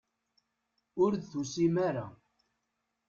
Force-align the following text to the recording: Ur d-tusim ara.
Ur 1.03 1.11
d-tusim 1.15 1.75
ara. 1.87 2.05